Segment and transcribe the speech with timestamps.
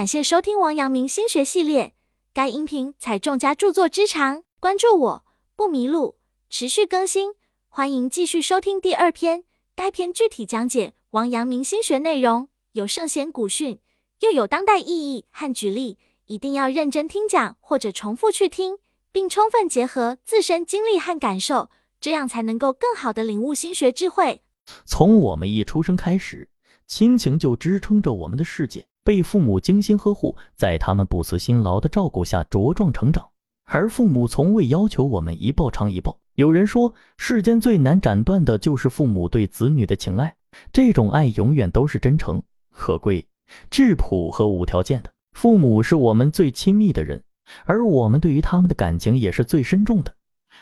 [0.00, 1.92] 感谢收听王阳明心学系列，
[2.32, 6.16] 该音频采众家著作之长，关注我不迷路，
[6.48, 7.34] 持续更新，
[7.68, 9.44] 欢迎继续收听第二篇。
[9.76, 13.78] 该篇具体讲解王阳明心学内容，有圣贤古训，
[14.20, 18.78] 又有当代意义和举例，一定要认真听讲或者重复去听，
[19.12, 21.68] 并充分结合自身经历和感受，
[22.00, 24.40] 这样才能够更好的领悟心学智慧。
[24.86, 26.48] 从我们一出生开始，
[26.86, 28.86] 亲情就支撑着我们的世界。
[29.10, 33.28] 被父母精心呵护，在他们不辞辛劳的照顾下茁壮成长，
[33.64, 36.16] 而父母从未要求我们一报偿一报。
[36.36, 40.32] 有人说，世间最难斩断的就是父母对子女的情爱，
[40.72, 43.26] 这种爱永远都是真诚、可贵、
[43.68, 45.10] 质朴和无条件的。
[45.32, 47.20] 父母是我们最亲密的人，
[47.64, 50.14] 而我们对于他们的感情也是最深重的，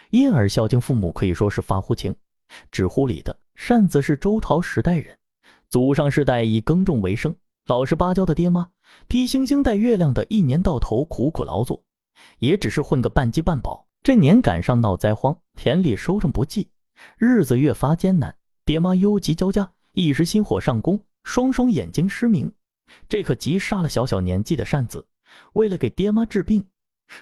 [0.08, 2.16] 因而孝敬父母可以说是发乎情，
[2.72, 3.38] 止乎礼的。
[3.56, 5.14] 扇子是周朝时代人，
[5.68, 7.36] 祖上世代以耕种为生。
[7.68, 8.70] 老实巴交的爹妈，
[9.08, 11.84] 披星星戴月亮的，一年到头苦苦劳作，
[12.38, 13.86] 也只是混个半饥半饱。
[14.02, 16.70] 这年赶上闹灾荒，田里收成不济，
[17.18, 18.34] 日子越发艰难。
[18.64, 22.50] 爹妈忧急交加，一时心火上攻，双双眼睛失明。
[23.06, 25.06] 这可急杀了小小年纪的扇子。
[25.52, 26.66] 为了给爹妈治病，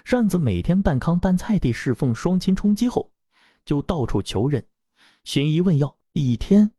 [0.05, 3.11] 扇子每天半糠半菜地侍奉双亲充饥后，
[3.65, 4.65] 就到处求人
[5.25, 5.93] 寻医问药。
[6.13, 6.71] 一天，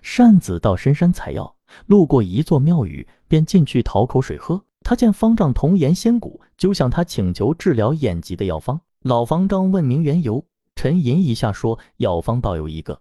[0.00, 1.55] 扇子到深山采药。
[1.86, 4.62] 路过一座庙宇，便进去讨口水喝。
[4.82, 8.80] 他见方丈童颜仙骨，就向他请求治疗眼疾的药方。
[9.00, 13.00] 老方丈问明缘由，沉吟一下说：“药方倒有一个，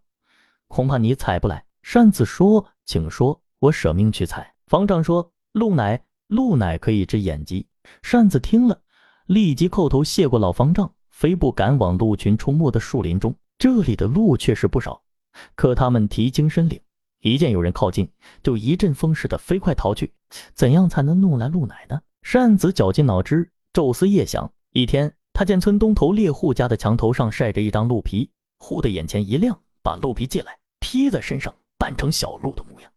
[0.68, 7.68] 恐怕你采不来。”单子说：“请说，我舍命去采。”方丈说：“鹿奶，鹿奶可以治眼疾。”
[8.02, 8.82] 扇子听了，
[9.28, 13.36] 立即叩头谢过老方丈，飞步赶往鹿群出没的树林中。
[13.58, 15.02] 这里的鹿确实不少，
[15.56, 16.82] 可他们提精神领。
[17.26, 18.08] 一见有人靠近，
[18.44, 20.14] 就一阵风似的飞快逃去。
[20.54, 22.00] 怎样才能弄来鹿奶呢？
[22.22, 24.52] 扇子绞尽脑汁，昼思夜想。
[24.74, 32.92] 一天，他见村东头猎户家的墙头上晒着一张鹿皮，忽的眼前一亮，把鹿皮借来披在身上，扮成小鹿的模样，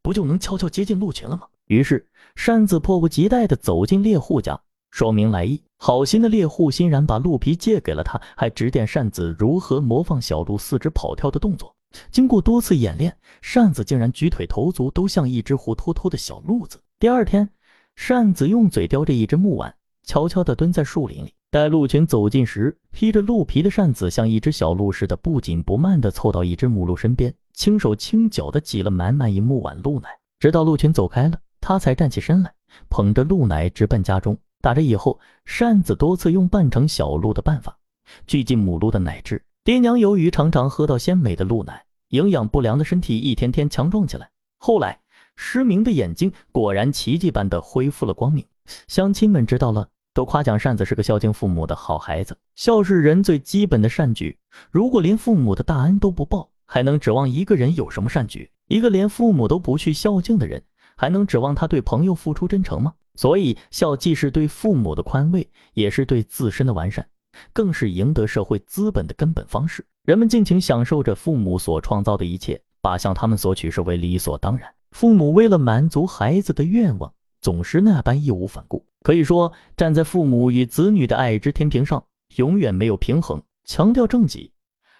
[0.00, 1.42] 不就能悄悄接近鹿群了吗？
[1.66, 4.58] 于是，扇子迫不及待地走进猎户家，
[4.90, 5.62] 说明来意。
[5.76, 11.76] 好心的猎户欣然把鹿皮借给了他，还指点扇子如何模仿小鹿四肢跑跳的动作。
[12.10, 16.80] 经过多次演练，扇子竟然举腿投足都像一只活脱脱的小鹿子。
[16.98, 17.48] 第二天，
[17.94, 19.74] 扇子用嘴叼着一只木碗，
[20.04, 21.32] 悄悄地蹲在树林里。
[21.50, 30.08] 待鹿群走近时，披着鹿皮的扇子像一只小鹿似的，不紧不慢地凑到一只母鹿身边，轻手轻脚地挤了满满一木碗鹿奶。
[30.38, 32.52] 直到鹿群走开了，他才站起身来，
[32.90, 34.36] 捧着鹿奶直奔家中。
[34.60, 37.78] 打这以后，扇子多次用扮成小鹿的办法，
[38.26, 39.42] 聚进母鹿的奶汁。
[39.64, 44.30] 爹娘由于常常喝到鲜美的鹿奶，营养不良的身体一天天强壮起来。
[44.58, 45.00] 后来
[45.36, 48.44] 失明的眼睛果然奇迹般的恢复了光明。
[48.88, 52.36] 乡亲们知道了，都夸奖扇子是个孝敬父母的好孩子。
[52.54, 54.38] 孝是人最基本的善举，
[54.70, 58.50] 如果连父母的大恩都不报，还能指望一个人有什么善举？
[58.68, 60.62] 一个连父母都不去孝敬的人，
[60.96, 62.94] 还能指望他对朋友付出真诚吗？
[63.14, 67.06] 所以，孝既是对父母的宽慰，也是对自身的完善。
[67.52, 69.84] 更是赢得社会资本的根本方式。
[70.04, 74.72] 人们尽情享受着父母所创造的一切，把向他们索取视为理所当然。
[74.92, 78.86] 父母为了满足孩子的愿望，总是那般义无反顾。
[79.02, 82.04] 可以说，站在父母与子女的爱之天平上，
[82.36, 83.42] 永远没有平衡。
[83.64, 84.52] 强调正己，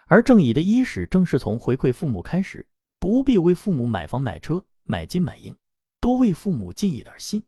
[0.06, 2.66] 而正义的伊始，正是从回馈父母开始。
[2.98, 5.54] 不必为父母买房买车、买金买银，
[6.00, 7.42] 多为父母尽一点心，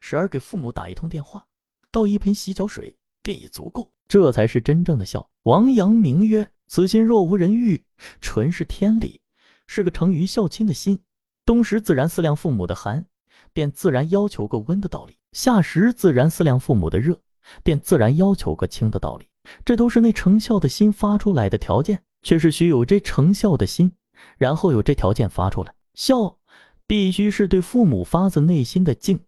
[0.00, 1.44] 时而给父母打一通电话，
[1.90, 2.96] 倒一盆洗脚水。
[3.22, 5.28] 便已足够，这才是真正的孝。
[5.44, 7.82] 王阳明曰：“此心若无人欲，
[8.20, 9.20] 纯是天理。”
[9.66, 11.00] 是个成于孝亲的心。
[11.46, 13.06] 冬时自然思量父母的寒，
[13.52, 17.18] 便自然要求个温的道理；夏时自然思量父母的热，
[17.62, 19.26] 便自然要求个清的道理。
[19.64, 23.92] 这都是那成孝的心发出来的条件，却是需有这成孝的心，
[24.38, 25.74] 然后有这条件发出来。
[25.94, 26.38] 孝
[26.86, 29.20] 必须是对父母发自内心的敬，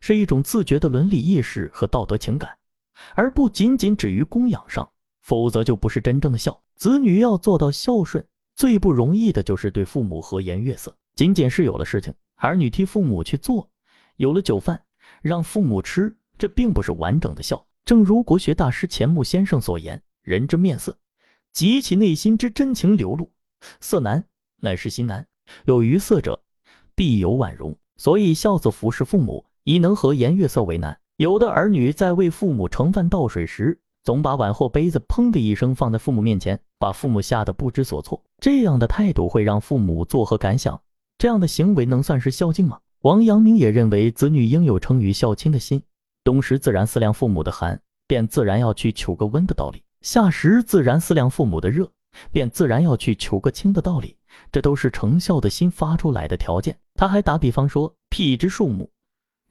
[0.00, 2.56] 是一种自觉的伦理意识和道德情感。
[3.14, 4.88] 而不仅仅止于供养上，
[5.20, 6.62] 否则就不是真正的孝。
[6.76, 8.26] 子女要做到孝顺，
[8.56, 10.96] 最不容易的就是对父母和颜悦色。
[11.14, 13.68] 仅仅是有了事情，儿女替父母去做；
[14.16, 14.82] 有了酒饭，
[15.22, 17.64] 让父母吃，这并不是完整的孝。
[17.84, 20.98] 正如国学大师钱穆先生所言：“人之面色，
[21.52, 23.30] 及其内心之真情流露。
[23.80, 24.24] 色难，
[24.56, 25.26] 乃是心难。
[25.66, 26.42] 有余色者，
[26.94, 27.76] 必有婉容。
[27.96, 38.20] 所以孝子服侍父母，以能和颜悦色为难。”有的儿女在为父母盛饭倒水时，总把碗或杯子砰的一声放在父母面前，把父母吓得不知所措。
[38.40, 40.80] 这样的态度会让父母作何感想？
[41.16, 42.80] 这样的行为能算是孝敬吗？
[43.02, 45.80] 王阳明也认为子女应有承与孝亲的心，
[46.24, 51.88] 冬时自然思量父母的寒，便自然要去求个温的道理；夏时自然思量父母的热，
[52.32, 54.16] 便自然要去求个清的道理。
[54.50, 56.76] 这都是成孝的心发出来的条件。
[56.96, 58.90] 他还打比方说，辟之树木，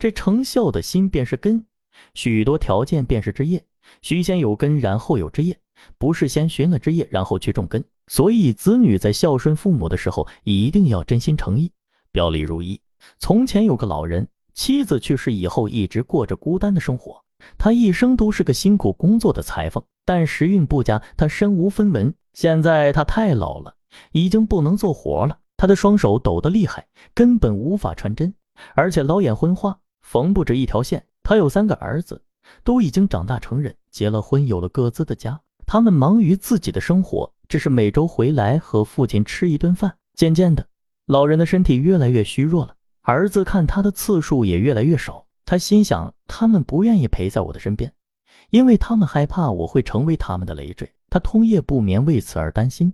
[0.03, 1.65] 这成孝的心便是根，
[2.13, 3.63] 许多条件便是枝叶，
[4.01, 5.57] 须先有根，然后有枝叶，
[5.97, 7.81] 不是先寻了枝叶，然后去种根。
[8.07, 11.71] 所以，子女在孝顺父母的时候，一定要真心诚意，
[12.11, 12.81] 表里如一。
[13.17, 17.23] 从前有个老人，妻子去世以后，一直过着孤单的生活。
[17.57, 22.13] 他一生都是个辛苦工作的裁缝，但时运不佳，他身无分文。
[22.33, 23.73] 现在他太老了，
[24.11, 25.39] 已经不能做活了。
[25.55, 28.33] 他的双手抖得厉害，根本无法穿针，
[28.75, 31.03] 而且老眼昏花，缝不止一条线。
[31.23, 32.21] 他有三个儿子，
[32.63, 35.41] 都已经长大成人，结了婚，有了各自的家。
[35.65, 39.95] 他们忙于自己的生活，只是每周回来和父亲吃一顿饭。
[40.13, 40.67] 渐渐的，
[41.07, 42.75] 老人的身体越来越虚弱了。
[43.01, 47.91] 儿子看他的次数也越来越少，他心想，他们不愿意陪在我的身边，
[48.49, 50.91] 因为他们害怕我会成为他们的累赘。
[51.09, 52.93] 他通夜不眠，为此而担心。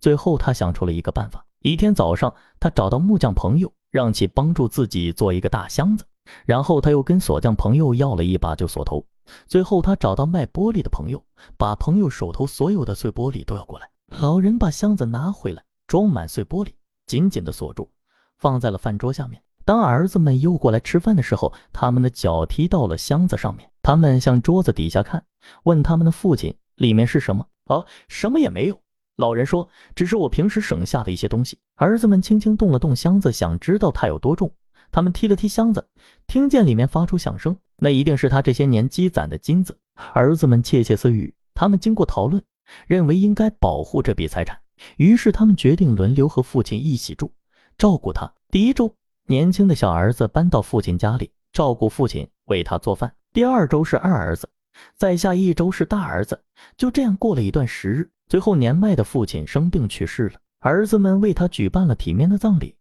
[0.00, 1.44] 最后，他想出了一个办法。
[1.60, 6.04] 一天早上，他找到木匠朋友，让其帮助自己做一个大箱子。
[6.44, 9.04] 然后，他又跟锁匠朋友要了一把旧锁头。
[9.46, 11.22] 最后，他找到卖玻璃的朋友，
[11.56, 13.88] 把朋友手头所有的碎玻璃都要过来。
[14.20, 16.68] 老人把箱子拿回来，装满碎玻璃，
[17.06, 17.90] 紧紧地锁住，
[18.38, 19.42] 放在了饭桌下面。
[19.64, 23.68] 当儿子们又过来吃饭的时候，他们的脚踢到了箱子上面。
[23.82, 25.24] 他们向桌子底下看，
[25.64, 28.80] 问他们的父亲：“里面是什么？”“哦，什么也没有。”
[29.16, 34.52] 老人说：“只是我平时省下的一些东西。”儿子们轻轻动了动箱子，想知道它有多重。
[34.90, 35.88] 他们踢了踢箱子，
[36.26, 39.78] 听见里面发出响声，那一定是他这些年积攒的金子。
[40.12, 42.42] 儿子们窃窃私语，他们经过讨论，
[42.86, 44.58] 认为应该保护这笔财产，
[44.96, 47.32] 于是他们决定轮流和父亲一起住，
[47.78, 48.32] 照顾他。
[48.50, 48.94] 第一周。
[49.28, 53.12] 年轻的小儿子搬到父亲家里照顾父亲，为他做饭。
[53.32, 54.48] 第二周是二儿子，
[54.94, 56.40] 再下一周是大儿子。
[56.76, 60.38] 就这样过了一段时日，最后年迈的父亲生病去世了。
[60.60, 62.75] 儿子们为他举办了体面的葬礼，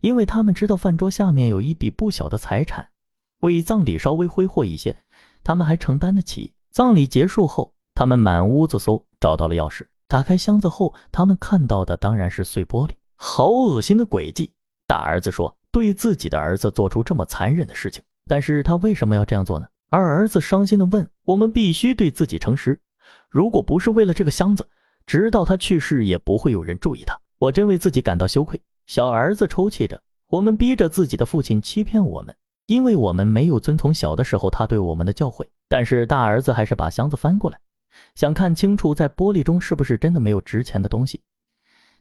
[0.00, 2.88] 因为他们知道饭桌下面有一笔不小的财产，
[3.40, 4.96] 为葬礼稍微挥霍一些，
[5.42, 6.52] 他们还承担得起。
[6.70, 12.92] 葬礼结束后，他们满屋子搜，找到了钥匙，打开箱子后，他们看到的当然是碎玻璃。
[13.16, 14.52] 好恶心的诡计！
[14.86, 15.54] 大儿子说。
[15.70, 19.66] 对自己的儿子做出这么残忍的事情，但是他为什么要这样做呢？
[19.90, 22.80] 二儿子伤心的问：“我们必须对自己诚实，
[23.28, 24.66] 如果不是为了这个箱子，
[25.06, 27.16] 直到他去世也不会有人注意他。
[27.38, 37.60] 我真为自己感到羞愧。”小儿子抽泣着：“我们逼着自己的父亲欺骗我们，因为我们没有遵从小的时候他对我们的教诲。”但是大儿子还是把箱子翻过来，
[38.14, 41.20] 想看清楚在玻璃中是不是真的没有值钱的东西。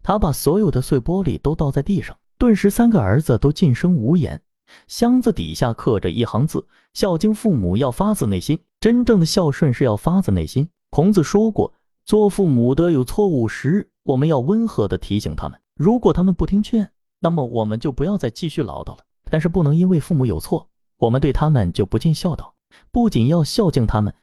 [0.01, 2.17] 他把所有的碎玻璃都倒在地上。
[2.37, 4.41] 顿时，三个儿子都噤声无言。
[4.87, 11.73] 箱子底下刻着一行字：“孝敬父母要发自内心，真正的孝顺是要发自内心。”孔子说过
[12.05, 15.59] ：“做父母的有错误时，我们要温和地提醒他们。
[15.77, 18.99] 如果他们不听劝，那么我们就不要再继续唠叨了。
[19.29, 22.53] 但是不能因为父母有错，我们对他们就不尽孝道。
[22.91, 24.13] 不仅要孝敬他们，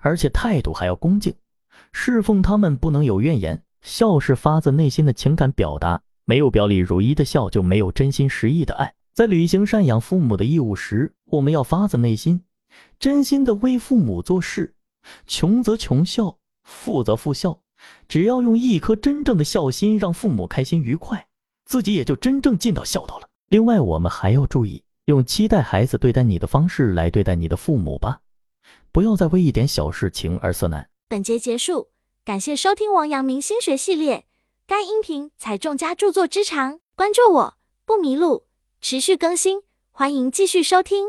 [0.00, 1.34] 而且态度还要恭敬，
[1.92, 3.62] 侍奉他们不能有怨言。
[3.82, 8.94] 孝是发自内心的情感表达。”没有表里如一的孝，就没有真心实意的爱。
[9.12, 12.44] 在履行赡养父母的义务时，我们要发自内心、
[13.00, 14.76] 真心的为父母做事。
[15.26, 17.58] 穷则穷孝，富则富孝。
[18.08, 21.26] 只要用一颗真正的孝心，让父母开心愉快，
[21.64, 23.28] 自己也就真正尽到孝道了。
[23.48, 28.20] 另外，我们还要注意用期待孩子对待你的方式来对待你的父母吧，
[28.92, 30.88] 不要再为一点小事情而色难。
[31.08, 31.88] 本节结束，
[32.24, 34.26] 感谢收听王阳明心学系列。
[34.66, 38.44] 该音频采众家著作之长，关注我不迷路，
[38.80, 41.08] 持续更新，欢迎继续收听。